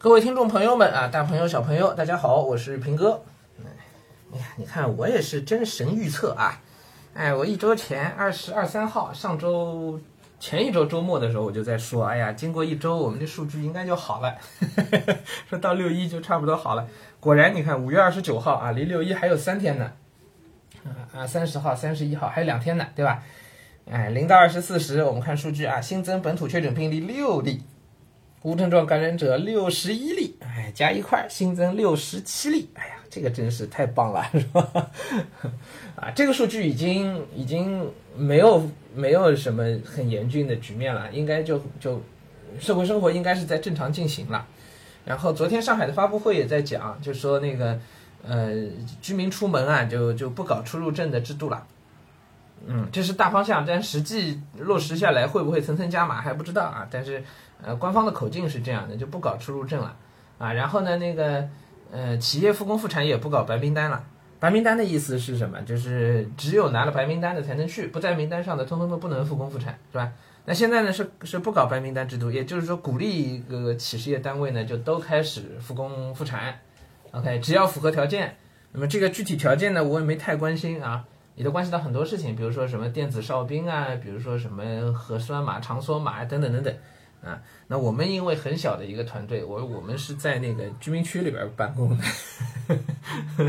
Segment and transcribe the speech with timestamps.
[0.00, 3.20] 各位听众朋友们啊，大朋友小朋友，大家好，我是平哥。
[4.32, 6.62] 哎呀，你看我也是真神预测啊！
[7.14, 9.98] 哎，我一周前二十二三号，上周
[10.38, 14.36] 前一周周末的时候，我就在说，哎呀，经过一周，我们的数据应该就好了，
[15.50, 16.86] 说到六一就差不多好了。
[17.18, 19.90] 果然，你看五月二十九号啊，离六一还有三天呢。
[20.84, 23.20] 啊啊，三十号、三十一号还有两天呢，对吧？
[23.90, 27.64] 哎，零到二十四时，我们看数据啊，新增本土确诊病例六例，
[28.42, 34.90] 无症状感染者六十一例，哎，加一块新增六十七例，哎呀，这个真是太棒了，是吧？
[35.96, 42.00] 啊，这个数据已经已经没有没有什么很严峻的局面了，应该就就
[42.60, 44.46] 社会生活应该是在正常进行了。
[45.04, 47.78] 然后昨天上海的发布会也在讲，就说那个
[48.22, 48.52] 呃
[49.02, 51.66] 居民出门啊就就不搞出入证的制度了。
[52.66, 56.86] 嗯，这是大方向，但实际落实下来会不会层层加码还不知道啊。
[56.90, 57.22] 但是，
[57.62, 59.96] 呃，官方的口径是这样的，就不搞出入证了
[60.38, 60.52] 啊。
[60.52, 61.48] 然后呢，那个
[61.90, 64.04] 呃，企业复工复产也不搞白名单了。
[64.40, 65.60] 白名单的意思是什么？
[65.62, 70.12] 就是只有拿了白名单的才能去，不在名单上的通通都不能复工复产，是吧？
[70.44, 76.58] 那现在呢是是不搞白名单制度，也就是说鼓励各个企事业单位呢就都开始复工复产。
[77.10, 78.36] OK，只要符合条件。
[78.72, 81.04] 那么这个具体条件呢，我也没太关心啊。
[81.38, 86.74] 也都关系到很多事情，比如说什么电子哨兵啊，比如说什么核酸码、场所码等等等等，
[87.22, 92.04] 啊，那我们因为很小的一个团队，我我们是在那个居民区里边办公的，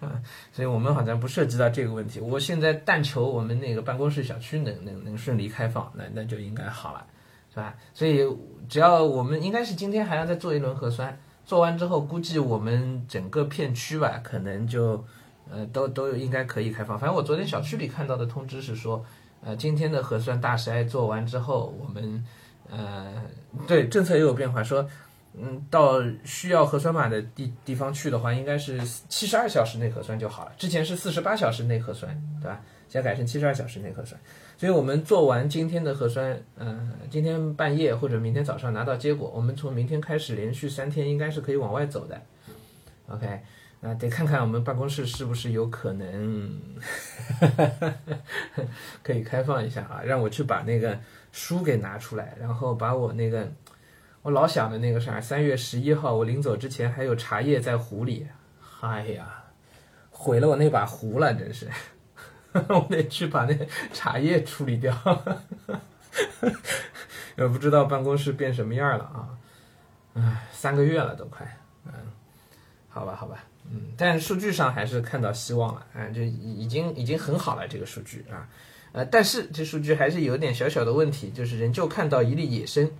[0.00, 0.20] 啊，
[0.52, 2.18] 所以我们好像不涉及到这个问题。
[2.18, 7.06] 我现在但求我们那个办公室小区能能能顺利开放，那那就应该好了，
[7.54, 7.72] 是吧？
[7.94, 8.26] 所以
[8.68, 15.04] 只要我们应该是今天还要再做一轮核酸，做完之后估计我们整个片区吧，可能就。
[15.50, 16.98] 呃，都都应该可以开放。
[16.98, 19.04] 反正我昨天小区里看到的通知是说，
[19.42, 22.24] 呃，今天的核酸大筛做完之后，我们
[22.70, 23.14] 呃，
[23.66, 24.86] 对政策也有变化，说，
[25.34, 30.52] 嗯，到需要核酸码的地地方去的话，应该是七十二小时内核酸就好了。
[30.58, 32.60] 之前是四十八小时内核酸，对吧？
[32.88, 34.20] 现在改成七十二小时内核酸。
[34.56, 42.20] 所以我们做完今天的核酸，嗯，今天半夜或者明天早上拿到结果，我们从明天开始连续三天应该是可以往外走的。
[43.08, 43.40] OK。
[43.80, 46.60] 啊，得看看我们办公室是不是有可能
[49.02, 50.02] 可以开放一下啊？
[50.04, 50.98] 让我去把那个
[51.30, 53.48] 书给拿出来，然后把我那个
[54.22, 58.26] 我老想的那个啥，三月十一号我临走之前还有茶叶在壶里，
[58.80, 59.44] 哎呀，
[60.10, 61.68] 毁了我那把壶了，真是，
[62.52, 63.56] 我得去把那
[63.92, 64.92] 茶叶处理掉，
[67.38, 69.28] 也不知道办公室变什么样了啊！
[70.14, 71.46] 唉，三个月了都快，
[71.86, 71.92] 嗯，
[72.88, 73.44] 好吧，好吧。
[73.70, 78.48] 嗯，但数据上还是看到希望了啊，就已经已经很好了这个数据啊，
[78.92, 82.90] 呃，但是这数据还是有点小小的问题，就是仍旧看到一例野生，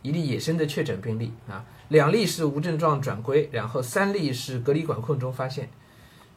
[0.00, 5.68] 一例野生的确诊病例啊，两例是无症状转归，然后三例是隔离管控中发现，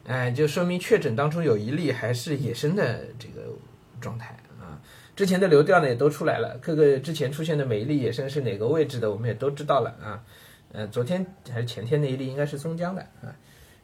[0.06, 3.46] 哎，就说明确诊当中有一例还是野生的这个
[3.98, 4.76] 状态啊，
[5.16, 10.22] 之前的流调呢也都出来了，各个之前出现的每一例野生是哪个位置的，我们也都知道了啊，
[10.72, 13.34] 呃，昨天还是前天那一例应该是松江的啊。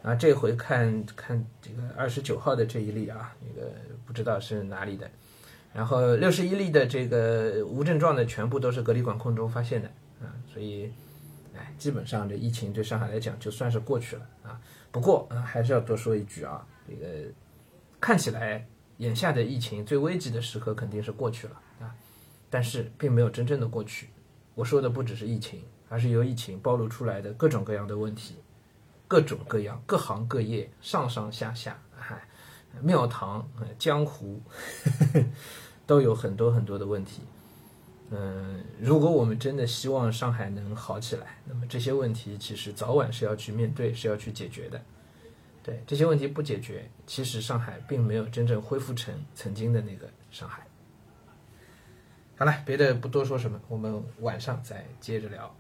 [0.03, 3.73] 啊，这回看看这个二十九号的这一例啊，那个
[4.05, 5.11] 不知道是哪里的，
[5.73, 9.89] 然后六十一例的这个无症状的全部都是隔离管控中发现的
[10.21, 10.93] 啊，所以，
[11.57, 14.61] 哎，基本上这疫情对上海来讲就算是过去了啊。
[14.93, 17.25] 不过啊，还是要多说一句啊，这个
[17.99, 18.65] 看起来
[18.99, 21.93] 眼下的疫情最危急的时刻肯定是过去了啊，
[22.49, 24.11] 但是并没有真正的过去。
[24.55, 28.37] 我说的不只是疫情，而是由疫情暴露出来的各种各样的问题。
[29.09, 32.27] 各种各样、各行各业、上上下下，嗨，
[32.83, 33.49] 庙堂、
[33.79, 34.43] 江湖
[34.83, 35.25] 呵呵，
[35.87, 37.23] 都有很多很多的问题。
[38.11, 44.83] 嗯，如果我们真的希望上海能好起来，那么这些问题其实早晚是要去面对，是要去解决的。
[45.63, 50.67] 对这些问题不解决，其实上海并没有真正恢复成曾经的那个上海。
[52.37, 55.55] 好了，别的不多说什么，我们晚上再接着聊。